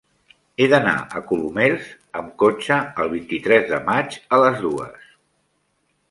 He 0.63 0.67
d'anar 0.69 0.93
a 1.17 1.19
Colomers 1.31 1.91
amb 2.21 2.31
cotxe 2.43 2.77
el 3.03 3.11
vint-i-tres 3.11 3.67
de 3.73 3.81
maig 3.91 4.17
a 4.39 4.41
les 4.45 4.57
dues. 4.63 5.05